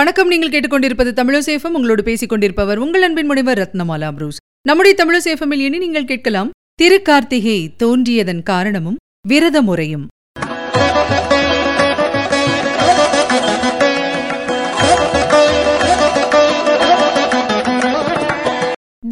வணக்கம். 0.00 0.28
நீங்கள் 0.28 0.52
கேட்டுக்கொண்டிருப்பது 0.52 1.10
தமிழசேஃபம் 1.18 1.74
உங்களோடு 1.78 2.02
பேசிக் 2.02 2.28
கொண்டிருப்பவர் 2.28 2.78
உங்கள் 2.78 3.02
அன்பின் 3.02 3.26
முனைவர் 3.26 3.58
ரத்னமாலா 3.58 4.08
புரூஸ். 4.12 4.38
நம்முடைய 4.68 4.94
தமிழசேஃபமில் 5.00 5.62
இனி 5.64 5.78
நீங்கள் 5.78 6.06
கேட்கலாம் 6.10 6.50
திருக்கார்த்திகை 6.82 7.56
தோன்றியதன் 7.82 8.42
காரணமும் 8.42 8.96
விரத 9.28 9.62
முறையும் 9.62 10.04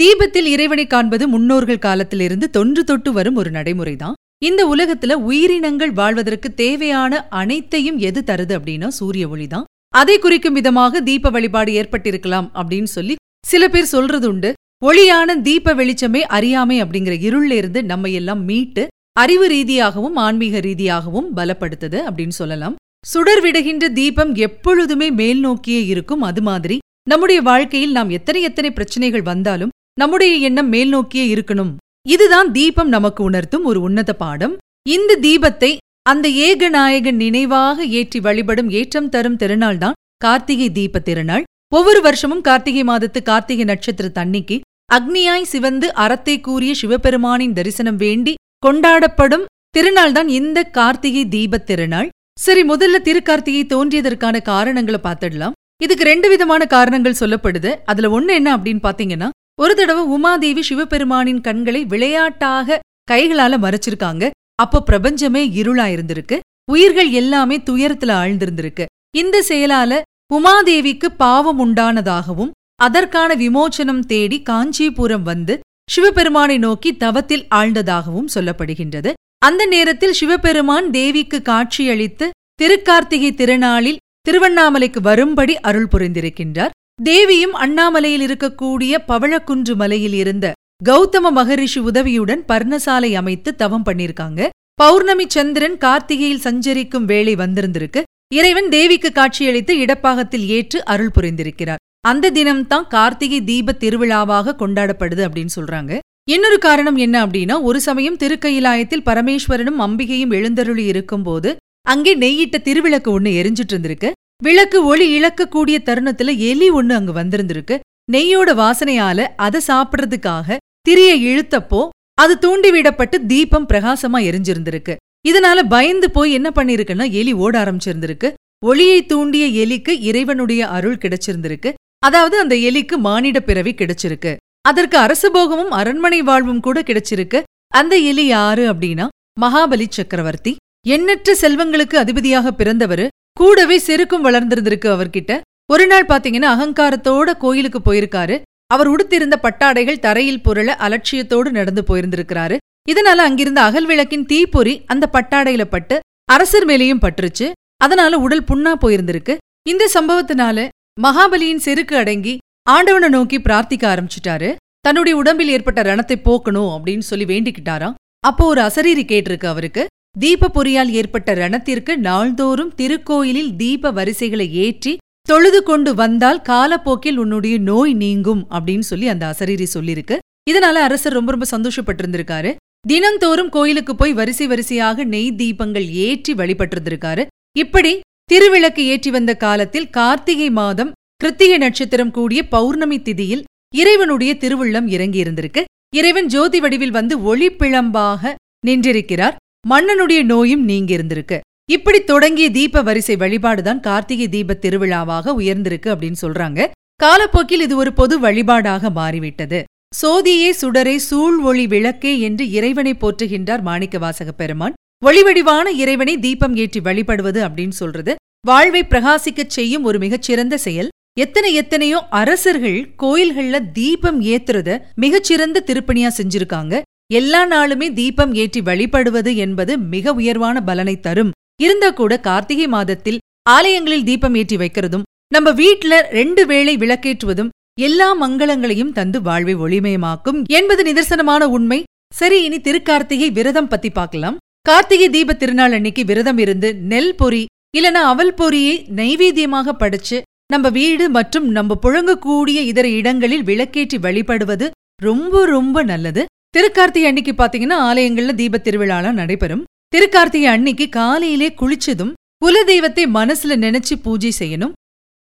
தீபத்தில் 0.03 0.47
இறைவனை 0.47 0.87
காண்பது 0.87 1.29
முன்னோர்கள் 1.29 1.85
காலத்திலிருந்து 1.87 2.49
தொன்று 2.51 2.85
தொட்டு 2.85 3.13
வரும் 3.13 3.37
ஒரு 3.37 3.51
நடைமுறைதான். 3.51 4.19
இந்த 4.45 4.63
உலகத்துல 4.75 5.13
உயிரினங்கள் 5.31 5.93
வாழ்வதற்கு 5.93 6.55
தேவையான 6.55 7.27
அனைத்தையும் 7.43 7.99
எது 7.99 8.23
தருது 8.27 8.55
அப்படின்னா 8.59 8.89
சூரிய 9.01 9.29
ஒளிதான். 9.29 9.68
அதை 9.95 10.17
குறிக்கும் 10.19 10.57
விதமாக 10.59 11.01
தீப 11.01 11.31
வழிபாடு 11.31 11.73
ஏற்பட்டிருக்கலாம் 11.81 12.49
அப்படின்னு 12.61 12.91
சொல்லி 12.97 13.15
சில 13.47 13.63
பேர் 13.69 13.93
சொல்றது 13.95 14.27
உண்டு. 14.29 14.51
ஒளியான 14.85 15.37
தீப 15.47 15.75
வெளிச்சமே 15.75 16.21
அறியாமை 16.37 16.77
அப்படிங்கிற 16.83 17.15
இருள்ல 17.29 17.57
இருந்து 17.61 17.81
நம்ம 17.85 18.09
எல்லாம் 18.19 18.43
மீட்டு 18.45 18.83
அறிவு 19.13 19.47
ரீதியாகவும் 19.49 20.17
ஆன்மீக 20.17 20.61
ரீதியாகவும் 20.61 21.31
பலப்படுத்துது 21.37 21.99
அப்படின்னு 22.09 22.37
சொல்லலாம். 22.41 22.77
சுடர் 23.07 23.41
விடுகின்ற 23.41 23.89
தீபம் 23.89 24.33
எப்பொழுதுமே 24.47 25.09
மேல் 25.21 25.41
நோக்கியே 25.41 25.83
இருக்கும். 25.87 26.23
அது 26.23 26.43
மாதிரி 26.43 26.77
நம்முடைய 27.11 27.41
வாழ்க்கையில் 27.43 27.97
நாம் 27.99 28.11
எத்தனை 28.11 28.41
எத்தனை 28.43 28.71
பிரச்சனைகள் 28.71 29.23
வந்தாலும் 29.23 29.75
நம்முடைய 30.01 30.33
எண்ணம் 30.49 30.69
மேல் 30.69 30.89
நோக்கியே 30.89 31.35
இருக்கணும். 31.35 31.73
இதுதான் 32.15 32.49
தீபம் 32.53 32.89
நமக்கு 32.89 33.21
உணர்த்தும் 33.25 33.65
ஒரு 33.65 33.81
உன்னத 33.81 34.13
பாடம். 34.15 34.55
இந்த 34.97 35.19
தீபத்தை 35.27 35.71
அந்த 36.11 36.29
ஏகநாயகன் 36.29 37.19
நினைவாக 37.23 37.85
ஏற்றி 37.99 38.21
வழிபடும் 38.21 38.71
ஏற்றம் 38.71 39.09
தரும் 39.09 39.37
திருநாள்தான் 39.37 39.97
கார்த்திகை 40.17 40.73
தீப 40.73 40.99
திருநாள். 40.99 41.45
ஒவ்வொரு 41.75 42.01
வருஷமும் 42.01 42.41
கார்த்திகை 42.41 42.83
மாதத்து 42.83 43.21
கார்த்திகை 43.23 43.65
நட்சத்திர 43.65 44.09
தன்னிக்கு 44.09 44.57
அக்னியாய் 44.95 45.51
சிவந்து 45.53 45.95
அறத்தை 45.95 46.41
கூறிய 46.41 46.75
சிவபெருமானின் 46.81 47.53
தரிசனம் 47.53 47.97
வேண்டி 47.97 48.35
கொண்டாடப்படும் 48.67 49.45
திருநாள் 49.71 50.13
தான் 50.13 50.29
இந்த 50.29 50.63
கார்த்திகை 50.79 51.25
தீபத் 51.29 51.67
திருநாள். 51.67 52.09
சரி 52.41 52.63
முதல்ல 52.63 53.03
திருக்கார்த்திகை 53.09 53.65
தோன்றியதற்கான 53.75 54.43
காரணங்களை 54.43 55.01
பார்த்துடலாம். 55.03 55.57
இதுக்கு 55.83 56.05
ரெண்டு 56.05 56.29
விதமான 56.29 56.63
காரணங்கள் 56.67 57.21
சொல்லப்படுது. 57.21 57.71
அதுல 57.85 58.21
ஒண்ணு 58.21 58.33
என்ன 58.41 58.57
அப்படின்னு 58.57 58.85
பாத்தீங்கன்னா 58.89 59.29
ஒரு 59.61 59.75
தடவை 59.75 60.03
உமாதேவி 60.17 60.61
சிவபெருமானின் 60.61 61.41
கண்களை 61.41 61.85
விளையாட்டாக 61.85 62.81
கைகளால 63.11 63.55
மறைச்சிருக்காங்க. 63.65 64.25
அப்போ 64.63 64.79
பிரபஞ்சமே 64.83 65.43
இருளா 65.61 65.87
இருந்திருக்கு 65.95 66.37
உயிர்கள் 66.73 67.11
எல்லாமே 67.11 67.57
துயரத்துல 67.59 68.13
ஆழ்ந்திருந்திருக்கு. 68.23 68.85
இந்த 69.17 69.37
செயலால 69.49 70.01
உமாதேவிக்கு 70.35 71.09
பாவம் 71.17 71.61
உண்டானதாகவும் 71.65 72.51
அதற்கான 72.81 73.31
விமோச்சனம் 73.35 74.03
தேடி 74.13 74.39
காஞ்சிபுரம் 74.43 75.23
வந்து 75.23 75.55
சிவபெருமானை 75.91 76.59
நோக்கி 76.59 76.91
தவத்தில் 76.97 77.47
ஆழ்ந்ததாகவும் 77.55 78.29
சொல்லப்படுகின்றது. 78.35 79.13
அந்த 79.39 79.63
நேரத்தில் 79.67 80.13
சிவபெருமான் 80.13 80.89
தேவிக்கு 80.91 81.39
காட்சியளித்து 81.43 82.27
திருக்கார்த்திகை 82.63 83.31
திருநாளில் 83.35 84.03
திருவண்ணாமலைக்கு 84.27 85.01
வரும்படி 85.01 85.55
அருள் 85.69 85.91
புரிந்திருக்கின்றார். 85.93 86.75
தேவியும் 87.03 87.55
அண்ணாமலையில் 87.55 88.25
இருக்கக்கூடிய 88.27 88.95
பவழக்குன்று 89.11 89.75
மலையில் 89.75 90.17
இருந்த 90.23 90.47
கௌதம 90.87 91.31
மகரிஷி 91.31 91.81
உதவியுடன் 91.81 92.43
பர்ணசாலை 92.49 93.09
அமைத்து 93.13 93.51
தவம் 93.55 93.85
பண்ணிருக்காங்க. 93.85 94.49
பௌர்ணமி 94.75 95.25
சந்திரன் 95.29 95.77
கார்த்திகையில் 95.77 96.45
சஞ்சரிக்கும் 96.45 97.05
வேளை 97.05 97.35
வந்திருந்திருக்கு. 97.35 98.03
இறைவன் 98.35 98.69
தேவிக்கு 98.69 99.11
காட்சியளித்து 99.13 99.75
இடப்பாகத்தில் 99.79 100.45
ஏற்று 100.47 100.85
அருள் 100.85 101.15
புரிந்திருக்கிறார். 101.15 101.83
அந்த 102.01 102.31
தினம்தான் 102.31 102.87
கார்த்திகை 102.89 103.41
தீப 103.45 103.75
திருவிழாவாக 103.81 104.55
கொண்டாடப்படுது 104.59 105.25
அப்படின்னு 105.27 105.55
சொல்றாங்க. 105.57 105.99
இன்னொரு 106.31 106.59
காரணம் 106.59 106.97
என்ன 106.97 107.27
அப்படின்னா 107.27 107.57
ஒரு 107.63 107.81
சமயம் 107.81 108.17
திருக்கையிலாயத்தில் 108.17 109.05
பரமேஸ்வரனும் 109.05 109.83
அம்பிகையும் 109.87 110.35
எழுந்தருளி 110.39 110.85
இருக்கும்போது 110.85 111.57
அங்கே 111.87 112.15
நெய்யிட்ட 112.17 112.57
திருவிளக்கு 112.69 113.11
ஒண்ணு 113.17 113.31
எரிஞ்சிட்டு 113.41 113.75
இருந்திருக்கு 113.75 114.11
விளக்கு 114.43 114.79
ஒளி 114.85 115.07
இழக்கக்கூடிய 115.19 115.77
தருணத்துல 115.89 116.37
எலி 116.51 116.71
ஒண்ணு 116.71 116.93
அங்கு 116.93 117.13
வந்திருந்திருக்கு. 117.13 117.77
நெய்யோட 118.13 118.51
வாசனையால 118.63 119.27
அதை 119.47 119.61
சாப்பிடுறதுக்காக 119.67 120.57
திரிய 120.89 121.13
இழுத்தப்போ 121.29 121.89
அது 122.15 122.39
தூண்டிவிடப்பட்டு 122.39 123.27
தீபம் 123.27 123.67
பிரகாசமா 123.73 124.19
எரிஞ்சிருந்திருக்கு. 124.29 124.95
இதனால 125.29 125.59
பயந்து 125.69 126.11
போய் 126.11 126.33
என்ன 126.33 126.49
பண்ணிருக்குன்னா 126.55 127.07
எலி 127.11 127.33
ஓட 127.33 127.55
ஆரம்பிச்சிருந்திருக்கு. 127.63 128.29
ஒளியை 128.65 129.07
தூண்டிய 129.07 129.45
எலிக்கு 129.63 129.93
இறைவனுடைய 130.01 130.69
அருள் 130.69 131.01
கிடைச்சிருந்திருக்கு. 131.03 131.73
அதாவது 131.99 132.37
அந்த 132.39 132.55
எலிக்கு 132.55 132.97
மானிட 132.97 133.41
பிறவி 133.41 133.75
கிடைச்சிருக்கு. 133.75 134.37
அதற்கு 134.69 134.97
அரசபோகமும் 134.99 135.75
அரண்மனை 135.81 136.23
வாழ்வும் 136.23 136.61
கூட 136.61 136.81
கிடைச்சிருக்கு. 136.81 137.43
அந்த 137.75 137.97
எலி 137.97 138.27
யாரு 138.27 138.65
அப்படின்னா 138.73 139.07
மகாபலி 139.41 139.87
சக்கரவர்த்தி. 139.91 140.57
எண்ணற்ற 140.87 141.37
செல்வங்களுக்கு 141.41 141.97
அதிபதியாக 141.97 142.53
பிறந்தவரு. 142.59 143.07
கூடவே 143.41 143.79
செருக்கும் 143.87 144.27
வளர்ந்திருந்திருக்கு 144.29 144.89
அவர்கிட்ட. 144.97 145.41
ஒரு 145.73 145.87
நாள் 145.87 146.11
பாத்தீங்கன்னா 146.13 146.51
அகங்காரத்தோட 146.55 147.31
கோயிலுக்கு 147.39 147.81
போயிருக்காரு. 147.87 148.37
அவர் 148.75 148.89
உடுத்திருந்த 148.89 149.37
பட்டாடைகள் 149.43 150.03
தரையில் 150.07 150.43
புரள 150.45 150.69
அலட்சியத்தோடு 150.87 151.51
நடந்து 151.51 151.83
போயிருந்திருக்கிறாரு. 151.89 152.57
இதனால 152.91 153.25
அங்கிருந்த 153.29 153.61
அகல் 153.63 153.87
விளக்கின் 153.87 154.27
தீப்பொறி 154.27 154.75
அந்த 154.87 155.05
பட்டாடையில 155.13 155.65
பட்டு 155.65 155.97
அரசர் 156.33 156.67
மேலேயும் 156.67 157.03
பற்றுச்சு 157.05 157.47
அதனால 157.85 158.19
உடல் 158.19 158.47
புண்ணா 158.51 158.73
போயிருந்திருக்கு. 158.83 159.35
இந்த 159.63 159.85
சம்பவத்தினால 159.95 160.69
மகாபலியின் 161.01 161.65
செருக்கு 161.67 161.95
அடங்கி 161.97 162.35
ஆண்டவனை 162.71 163.09
நோக்கி 163.09 163.39
பிரார்த்திக்க 163.39 163.85
ஆரம்பிச்சிட்டாரு. 163.93 164.49
தன்னுடைய 164.81 165.15
உடம்பில் 165.19 165.49
ஏற்பட்ட 165.49 165.81
ரணத்தை 165.83 166.17
போக்கணும் 166.29 166.71
அப்படின்னு 166.75 167.05
சொல்லி 167.11 167.27
வேண்டிக்கிட்டாராம். 167.33 167.97
அப்போ 168.27 168.45
ஒரு 168.47 168.61
அசரீரி 168.61 169.05
கேட்டிருக்கு 169.11 169.47
அவருக்கு. 169.47 169.83
தீப 170.19 170.51
பொறியால் 170.55 170.91
ஏற்பட்ட 170.99 171.31
ரணத்திற்கு 171.35 171.93
நாள்தோறும் 172.07 172.73
திருக்கோயிலில் 172.75 173.53
தீப 173.57 173.91
வரிசைகளை 173.99 174.47
ஏற்றி 174.65 174.93
தொழுது 175.31 175.63
கொண்டு 175.63 175.91
வந்தால் 175.95 176.39
காலப்போக்கில் 176.43 177.19
உன்னுடைய 177.23 177.59
நோய் 177.59 177.93
நீங்கும் 178.03 178.43
அப்படின்னு 178.57 178.87
சொல்லி 178.91 179.07
அந்த 179.09 179.25
அசரீரி 179.33 179.67
சொல்லிருக்கு 179.75 180.17
இதனால 180.51 180.77
அரசர் 180.87 181.17
ரொம்ப 181.17 181.31
ரொம்ப 181.35 181.47
சந்தோஷப்பட்டிருந்திருக்காரு. 181.55 182.51
தினந்தோறும் 182.89 183.51
கோயிலுக்கு 183.57 183.93
போய் 183.95 184.13
வரிசை 184.13 184.47
வரிசையாக 184.47 185.05
நெய் 185.05 185.33
தீபங்கள் 185.37 185.87
ஏற்றி 186.07 186.33
வழிபட்டிருந்திருக்காரு. 186.35 187.23
இப்படி 187.59 187.93
திருவிளக்கு 188.33 188.83
ஏற்றி 188.93 189.11
வந்த 189.11 189.33
காலத்தில் 189.35 189.91
கார்த்திகை 189.91 190.49
மாதம் 190.51 190.93
கிருத்திகை 191.23 191.59
நட்சத்திரம் 191.59 192.11
கூடிய 192.11 192.41
பௌர்ணமி 192.49 192.99
திதியில் 192.99 193.45
இறைவனுடைய 193.75 194.33
திருவுள்ளம் 194.43 194.89
இறங்கியிருந்திருக்கு. 194.97 195.65
இறைவன் 195.97 196.27
ஜோதி 196.27 196.61
வடிவில் 196.61 196.97
வந்து 196.99 197.15
ஒளிப்பிழம்பாக 197.29 198.33
நின்றிருக்கிறார். 198.67 199.37
மன்னனுடைய 199.67 200.23
நோயும் 200.23 200.65
நீங்கியிருந்திருக்கு. 200.69 201.39
இப்படி 201.69 201.99
தொடங்கிய 202.01 202.51
தீப 202.51 202.83
வரிசை 202.83 203.15
வழிபாடுதான் 203.17 203.81
கார்த்திகை 203.81 204.29
தீப 204.29 204.59
திருவிழாவாக 204.63 205.33
உயர்ந்திருக்கு 205.39 205.89
அப்படின்னு 205.93 206.19
சொல்றாங்க. 206.23 206.61
காலப்போக்கில் 206.97 207.61
இது 207.61 207.77
ஒரு 207.77 207.93
பொது 207.93 208.21
வழிபாடாக 208.21 208.91
மாறிவிட்டது. 208.91 209.65
சோதியே 210.03 210.51
சுடரே 210.61 210.97
சூழ் 210.97 211.37
ஒளி 211.39 211.67
விளக்கே 211.67 212.21
என்று 212.21 212.51
இறைவனை 212.51 212.95
போற்றுகின்றார் 212.95 213.63
மாணிக்கவாசக 213.65 214.29
பெருமான். 214.37 214.75
ஒளிவடிவான 215.07 215.67
இறைவனை 215.69 216.19
தீபம் 216.19 216.57
ஏற்றி 216.57 216.81
வழிபடுவது 216.81 217.49
அப்படின்னு 217.49 217.77
சொல்றது. 217.81 218.15
வாழ்வை 218.47 218.83
பிரகாசிக்கச் 218.85 219.55
செய்யும் 219.57 219.85
ஒரு 219.85 219.99
மிகச்சிறந்த 219.99 220.59
செயல். 220.59 220.89
எத்தனை 221.21 221.55
எத்தனையோ 221.55 222.01
அரசர்கள் 222.23 222.81
கோயில்கள்ல 223.03 223.61
தீபம் 223.73 224.23
ஏத்துறத 224.23 224.79
மிகச்சிறந்த 224.95 225.63
திருப்பணியா 225.67 226.11
செஞ்சிருக்காங்க. 226.19 226.81
எல்லா 227.13 227.43
நாளுமே 227.47 227.93
தீபம் 227.93 228.35
ஏற்றி 228.35 228.61
வழிபடுவது 228.61 229.37
என்பது 229.37 229.79
மிக 229.79 230.13
உயர்வான 230.13 230.61
பலனை 230.61 231.01
தரும். 231.01 231.31
இருந்தா 231.59 231.91
கூட 231.91 232.13
கார்த்திகை 232.27 232.67
மாதத்தில் 232.77 233.23
ஆலயங்களில் 233.55 234.09
தீபம் 234.09 234.37
ஏற்றி 234.41 234.57
வைக்கிறதும் 234.57 235.07
நம்ம 235.35 235.49
வீட்ல 235.61 235.95
ரெண்டு 236.19 236.43
வேளை 236.47 236.75
விளக்கேற்றுவதும் 236.77 237.53
எல்லா 237.87 238.09
மங்களங்களையும் 238.23 238.95
தந்து 238.99 239.19
வாழ்வை 239.23 239.55
ஒளிமயமாக்கும் 239.65 240.39
என்பது 240.59 240.83
நிதர்சனமான 240.89 241.43
உண்மை. 241.57 241.79
சரி 242.15 242.39
இனி 242.45 242.59
திருக்கார்த்திகை 242.67 243.29
விரதம் 243.39 243.71
பத்தி 243.73 243.91
பார்க்கலாம். 243.91 244.39
கார்த்திகை 244.69 245.09
தீப 245.17 245.35
திருநாள் 245.35 245.75
அன்னைக்கு 245.77 246.03
விரதம் 246.05 246.41
இருந்து 246.45 246.69
நெல் 246.93 247.15
பொறி 247.21 247.43
இல்லனா 247.79 248.03
அவல் 248.13 248.35
பொறியை 248.35 248.75
நைவேத்தியமாக 248.99 249.75
படைச்சு 249.83 250.19
நம்ம 250.53 250.67
வீடு 250.79 251.07
மற்றும் 251.17 251.47
நம்ம 251.57 251.77
புழங்கக்கூடிய 251.85 252.59
இதர 252.71 252.87
இடங்களில் 252.99 253.47
விளக்கேற்றி 253.51 253.99
வழிபடுவது 254.05 254.67
ரொம்ப 255.03 255.45
ரொம்ப 255.55 255.83
நல்லது. 255.91 256.23
திருக்கார்த்திகை 256.57 257.09
அன்னைக்கு 257.11 257.33
பாத்தீங்கன்னா 257.41 257.79
ஆலயங்கள்ல 257.89 258.35
தீப 258.41 258.61
திருவிழாலாம் 258.67 259.19
நடைபெறும். 259.23 259.65
திருக்கார்த்திகை 259.93 260.49
அன்னைக்கு 260.55 260.87
காலையிலே 260.97 261.47
குளிச்சதும் 261.61 262.11
குலதெய்வத்தை 262.45 263.05
மனசுல 263.15 263.53
நினைச்சு 263.63 263.95
பூஜை 264.07 264.31
செய்யணும். 264.39 264.75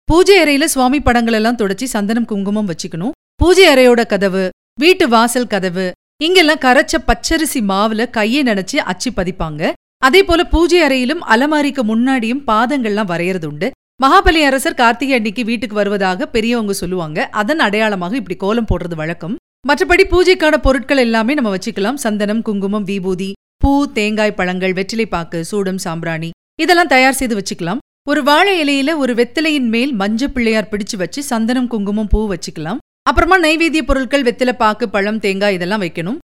பூஜை 0.09 0.37
அறையில 0.43 0.65
சுவாமி 0.73 0.99
படங்கள் 1.01 1.37
எல்லாம் 1.39 1.59
தொடச்சி 1.61 1.87
சந்தனம் 1.93 2.27
குங்குமம் 2.31 2.69
வச்சுக்கணும். 2.71 3.15
பூஜை 3.43 3.67
அறையோட 3.73 4.03
கதவு 4.13 4.45
வீட்டு 4.83 5.07
வாசல் 5.15 5.51
கதவு 5.55 5.87
இங்கெல்லாம் 6.27 6.63
கரைச்ச 6.67 6.95
பச்சரிசி 7.09 7.63
மாவுல 7.71 8.09
கையை 8.17 8.43
நினைச்சு 8.51 8.77
அச்சு 8.93 9.11
பதிப்பாங்க. 9.19 9.73
அதே 10.07 10.21
போல 10.25 10.41
பூஜை 10.55 10.81
அறையிலும் 10.89 11.25
அலமாரிக்கு 11.35 11.83
முன்னாடியும் 11.93 12.45
பாதங்கள்லாம் 12.51 13.11
வரையறது 13.15 13.49
உண்டு. 13.53 13.69
மகாபலி 14.03 14.41
அரசர் 14.51 14.81
கார்த்திகை 14.83 15.15
அன்னைக்கு 15.19 15.43
வீட்டுக்கு 15.45 15.77
வருவதாக 15.83 16.27
பெரியவங்க 16.35 16.73
சொல்லுவாங்க. 16.83 17.29
அதன் 17.41 17.63
அடையாளமாக 17.67 18.17
இப்படி 18.23 18.37
கோலம் 18.45 18.71
போடுறது 18.71 18.97
வழக்கம். 19.03 19.35
மற்றபடி 19.69 20.05
பூஜைக்கான 20.13 20.57
பொருட்கள் 20.67 21.05
எல்லாமே 21.09 21.35
நம்ம 21.39 21.53
வச்சுக்கலாம். 21.57 22.01
சந்தனம் 22.07 22.43
குங்குமம் 22.49 22.89
விபூதி 22.91 23.31
பூ 23.69 23.87
தேங்காய் 23.87 24.35
பழங்கள் 24.35 24.73
வெற்றிலைப்பாக்கு 24.73 25.39
சூடம் 25.41 25.79
சாம்பிராணி 25.79 26.29
இதெல்லாம் 26.63 26.91
தயார் 26.93 27.17
செய்து 27.19 27.35
வச்சுக்கலாம். 27.39 27.81
ஒரு 28.11 28.23
வாழை 28.23 28.53
இலையில 28.63 28.97
ஒரு 28.97 29.15
வெத்திலையின் 29.15 29.67
மேல் 29.69 29.93
மஞ்ச 29.97 30.27
பிள்ளையார் 30.27 30.69
பிடிச்சு 30.71 30.97
வச்சு 30.97 31.23
சந்தனம் 31.23 31.67
குங்குமம் 31.67 32.09
பூ 32.09 32.21
வச்சுக்கலாம். 32.31 32.79
அப்புறமா 33.03 33.37
நைவேத்திய 33.39 33.83
பொருட்கள் 33.83 34.23
வெத்தில 34.23 34.53
பாக்கு 34.53 34.89
பழம் 34.89 35.19
தேங்காய் 35.19 35.55
இதெல்லாம் 35.55 35.83
வைக்கணும். 35.83 36.19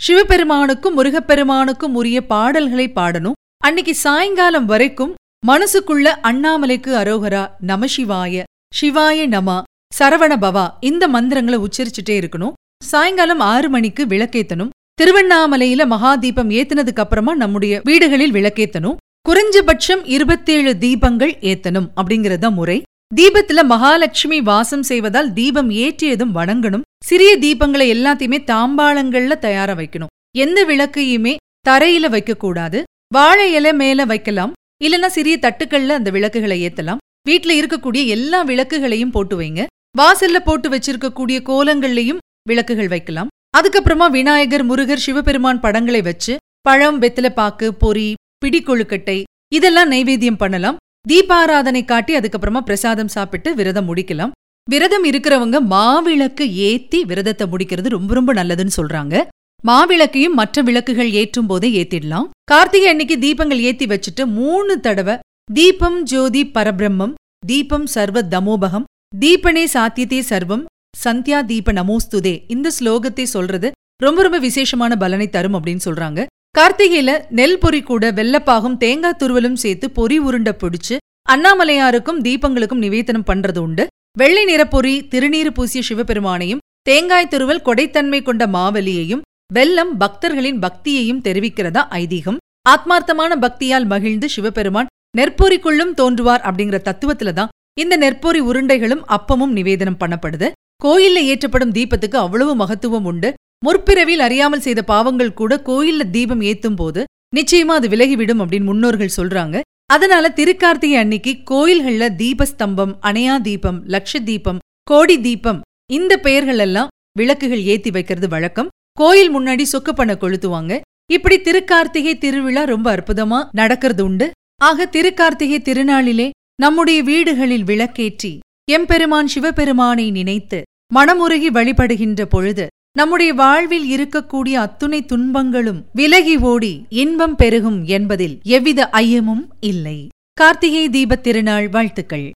சிவபெருமானுக்கும் 0.00 0.96
முருகப்பெருமானுக்கும் 0.98 1.96
உரிய 2.00 2.26
பாடல்களை 2.26 2.88
பாடணும். 2.98 3.38
அன்னைக்கு 3.64 3.94
சாயங்காலம் 3.94 4.66
வரைக்கும் 4.66 5.14
மனசுக்குள்ள 5.46 6.08
அண்ணாமலைக்கு 6.30 6.92
அரோகரா 7.02 7.44
நமசிவாய 7.66 8.42
சிவாய 8.80 9.26
நமா 9.26 9.62
சரவண 10.00 10.32
பவா 10.46 10.66
இந்த 10.80 11.08
மந்திரங்களை 11.08 11.60
உச்சரிச்சுட்டே 11.66 12.16
இருக்கணும். 12.22 12.56
சாயங்காலம் 12.84 13.40
ஆறு 13.52 13.68
மணிக்கு 13.68 14.06
விளக்கேத்தணும். 14.06 14.74
திருவண்ணாமலையில 14.98 15.82
மகாதீபம் 15.94 16.50
ஏத்துனதுக்கு 16.50 17.02
அப்புறமா 17.04 17.34
நம்முடைய 17.34 17.80
வீடுகளில் 17.84 18.32
விளக்கேத்தணும். 18.32 18.96
குறைஞ்சபட்சம் 19.28 20.00
இருபத்தேழு 20.04 20.76
தீபங்கள் 20.80 21.34
ஏத்தணும் 21.40 21.88
அப்படிங்கறது 21.96 22.50
முறை. 22.50 22.82
தீபத்துல 23.16 23.64
மகாலட்சுமி 23.64 24.40
வாசம் 24.40 24.82
செய்வதால் 24.82 25.32
தீபம் 25.32 25.70
ஏற்றியதும் 25.70 26.34
வணங்கணும். 26.34 26.82
சிறிய 27.04 27.38
தீபங்களை 27.38 27.86
எல்லாத்தையுமே 27.94 28.38
தாம்பாளங்கள்ல 28.44 29.38
தயாரா 29.38 29.72
வைக்கணும். 29.72 30.12
எந்த 30.38 30.64
விளக்கையுமே 30.64 31.36
தரையில 31.68 32.10
வைக்க 32.10 32.36
கூடாது 32.36 32.82
வாழை 33.14 33.54
இலை 33.54 33.72
மேல 33.72 34.04
வைக்கலாம். 34.04 34.52
இல்லனா 34.84 35.06
சிறிய 35.06 35.38
தட்டுக்கள்ல 35.42 35.88
அந்த 35.88 36.10
விளக்குகளை 36.10 36.66
ஏத்தலாம். 36.66 36.96
வீட்ல 37.28 37.54
இருக்கக்கூடிய 37.54 38.06
எல்லா 38.06 38.44
விளக்குகளையும் 38.44 39.10
போட்டு 39.10 39.40
வைங்க. 39.40 39.66
வாசல்ல 39.98 40.38
போட்டு 40.44 40.68
வச்சிருக்கக்கூடிய 40.68 41.38
கோலங்கள்லயும் 41.50 42.18
விளக்குகள் 42.48 42.88
வைக்கலாம். 42.88 43.28
அதுக்கப்புறமா 43.56 44.06
விநாயகர் 44.16 44.64
முருகர் 44.64 45.02
சிவபெருமான் 45.04 45.60
படங்களை 45.60 46.00
வச்சு 46.02 46.32
பழம் 46.66 46.98
வெத்திலப்பாக்கு 47.02 47.68
பொறி 47.82 48.08
பிடிக்கொழுக்கட்டை 48.42 49.16
இதெல்லாம் 49.54 49.90
நைவேத்தியம் 49.90 50.40
பண்ணலாம். 50.42 50.76
தீபாராதனை 51.08 51.82
காட்டி 51.84 52.12
அதுக்கப்புறமா 52.16 52.60
பிரசாதம் 52.60 53.12
சாப்பிட்டு 53.14 53.54
விரதம் 53.54 53.88
முடிக்கலாம். 53.88 54.32
விரதம் 54.70 55.04
இருக்கிறவங்க 55.04 55.58
மாவிளக்கு 55.74 56.44
ஏத்தி 56.68 57.04
விரதத்தை 57.04 57.46
முடிக்கிறது 57.52 57.88
ரொம்ப 57.88 58.14
ரொம்ப 58.14 58.30
நல்லதுன்னு 58.34 58.76
சொல்றாங்க. 58.76 59.24
மாவிளக்கையும் 59.64 60.38
மற்ற 60.40 60.62
விளக்குகள் 60.62 61.10
ஏற்றும் 61.20 61.46
போதே 61.46 61.68
ஏத்திடலாம். 61.80 62.26
கார்த்திகை 62.44 62.88
அன்னைக்கு 62.88 63.16
தீபங்கள் 63.18 63.64
ஏத்தி 63.70 63.86
வச்சுட்டு 63.86 64.24
மூணு 64.38 64.74
தடவை 64.80 65.14
தீபம் 65.52 66.00
ஜோதி 66.02 66.42
பரபிரம்மம் 66.54 67.14
தீபம் 67.46 67.86
சர்வ 67.86 68.18
தமோபகம் 68.34 68.88
தீபனே 69.18 69.64
சாத்தியத்தே 69.74 70.20
சர்வம் 70.32 70.64
சந்தியா 71.04 71.38
தீப 71.50 71.72
நமோஸ்துதே. 71.72 72.32
இந்த 72.54 72.68
ஸ்லோகத்தை 72.78 73.24
சொல்றது 73.34 73.68
ரொம்ப 74.04 74.22
ரொம்ப 74.22 74.38
விசேஷமான 74.46 74.92
பலனை 75.02 75.26
தரும் 75.36 75.56
அப்படின்னு 75.58 75.84
சொல்றாங்க. 75.86 76.20
கார்த்திகையில 76.58 77.10
நெல் 77.38 77.60
பொறி 77.62 77.80
கூட 77.82 78.10
வெள்ளப்பாகும் 78.18 78.76
தேங்காய் 78.84 79.20
துருவலும் 79.22 79.58
சேர்த்து 79.62 79.86
பொறி 79.98 80.16
உருண்டை 80.28 80.52
பிடிச்சு 80.62 80.96
அண்ணாமலையாருக்கும் 81.32 82.20
தீபங்களுக்கும் 82.26 82.82
நிவேதனம் 82.84 83.28
பண்றது 83.30 83.60
உண்டு. 83.66 83.84
வெள்ளை 84.18 84.44
நிற 84.44 84.62
பொறி 84.74 84.94
திருநீறு 85.12 85.50
பூசிய 85.56 85.82
சிவபெருமானையும் 85.88 86.62
தேங்காய் 86.88 87.32
துருவல் 87.32 87.64
கொடைத்தன்மை 87.68 88.20
கொண்ட 88.22 88.46
மாவலியையும் 88.56 89.24
வெல்லம் 89.56 89.92
பக்தர்களின் 90.02 90.60
பக்தியையும் 90.64 91.24
தெரிவிக்கிறதா 91.26 91.82
ஐதீகம். 92.02 92.38
ஆத்மார்த்தமான 92.68 93.32
பக்தியால் 93.44 93.86
மகிழ்ந்து 93.92 94.28
சிவபெருமான் 94.28 94.90
நெற்பொறிக்குள்ளும் 95.18 95.92
தோன்றுவார் 96.00 96.42
அப்படிங்கிற 96.48 96.78
தத்துவத்துல 96.88 97.32
தான் 97.32 97.52
இந்த 97.82 97.94
நெற்பொறி 97.96 98.40
உருண்டைகளும் 98.50 99.04
அப்பமும் 99.16 99.52
நிவேதனம் 99.58 100.00
பண்ணப்படுது. 100.00 100.48
கோயில்ல 100.84 101.18
ஏற்றப்படும் 101.30 101.72
தீபத்துக்கு 101.76 102.16
அவ்வளவு 102.16 102.52
மகத்துவம் 102.56 103.06
உண்டு. 103.10 103.32
முற்பிறவில் 103.66 104.22
அறியாமல் 104.26 104.64
செய்த 104.66 104.80
பாவங்கள் 104.82 105.38
கூட 105.40 105.62
கோயில்ல 105.68 106.02
தீபம் 106.10 106.42
ஏத்தும் 106.50 106.76
போது 106.76 107.04
நிச்சயமா 107.36 107.74
அது 107.78 107.88
விலகிவிடும் 107.88 108.40
அப்படின்னு 108.42 108.68
முன்னோர்கள் 108.70 109.16
சொல்றாங்க. 109.16 109.56
அதனால 109.94 110.24
திருக்கார்த்திகை 110.36 110.98
அன்னைக்கு 111.02 111.32
கோயில்கள்ல 111.50 112.06
தீபஸ்தம்பம் 112.20 112.92
அணையா 113.02 113.34
தீபம் 113.40 113.78
லட்ச 113.86 114.22
தீபம் 114.24 114.58
கோடி 114.90 115.16
தீபம் 115.20 115.60
இந்த 115.92 116.12
பெயர்கள் 116.16 116.58
எல்லாம் 116.58 116.92
விளக்குகள் 117.18 117.62
ஏத்தி 117.72 117.90
வைக்கிறது 117.90 118.28
வழக்கம். 118.28 118.72
கோயில் 119.00 119.32
முன்னாடி 119.36 119.64
சொக்கப்பண்ண 119.72 120.12
கொளுத்துவாங்க. 120.22 120.72
இப்படி 121.12 121.36
திருக்கார்த்திகை 121.38 122.14
திருவிழா 122.18 122.62
ரொம்ப 122.64 122.86
அற்புதமா 122.96 123.40
நடக்கிறது 123.52 124.04
உண்டு. 124.04 124.26
ஆக 124.62 124.88
திருக்கார்த்திகை 124.94 125.58
திருநாளிலே 125.68 126.28
நம்முடைய 126.54 127.02
வீடுகளில் 127.02 127.64
விளக்கேற்றி 127.64 128.32
எம்பெருமான் 128.70 129.26
சிவபெருமானை 129.26 130.10
நினைத்து 130.10 130.58
மனமுருகி 130.94 131.48
வழிபடுகின்ற 131.50 132.22
பொழுது 132.22 132.66
நம்முடைய 132.98 133.34
வாழ்வில் 133.34 133.86
இருக்கக்கூடிய 133.96 134.52
அத்துணை 134.52 135.04
துன்பங்களும் 135.04 135.84
விலகி 135.92 136.36
ஓடி 136.36 136.86
இன்பம் 136.88 137.36
பெருகும் 137.36 137.84
என்பதில் 137.84 138.40
எவ்வித 138.42 138.88
ஐயமும் 138.92 139.44
இல்லை. 139.60 140.08
கார்த்திகை 140.32 140.88
தீபத் 140.88 141.22
திருநாள் 141.22 141.68
வாழ்த்துக்கள். 141.68 142.30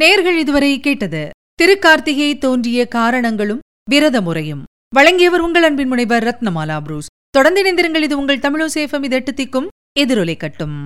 நேர்கள் 0.00 0.38
இதுவரை 0.38 0.80
கேட்டது 0.80 1.30
திருக்கார்த்திகை 1.62 2.38
தோன்றிய 2.38 2.86
காரணங்களும் 2.88 3.60
விரத 3.90 4.20
முறையும் 4.20 4.64
வழங்கியவர் 4.94 5.40
உங்கள் 5.40 5.62
அன்பின் 5.62 5.88
முனைவர் 5.88 6.24
ரத்னமாலா 6.24 6.80
புரூஸ். 6.80 7.06
தொடர்ந்து 7.30 7.60
இணைந்திருங்கள். 7.62 8.02
இது 8.02 8.18
உங்கள் 8.18 8.38
தமிழோ 8.38 8.66
சேஃபம் 8.74 9.04
இது 9.04 9.16
எட்டு 9.16 9.32
திக்கும் 9.32 9.68
எதிரொலை 10.00 10.36
கட்டும். 10.36 10.78